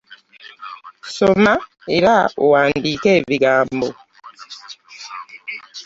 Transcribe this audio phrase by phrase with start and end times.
[1.15, 1.53] Soma
[1.97, 2.13] era
[2.43, 3.87] owandiike ebigambo.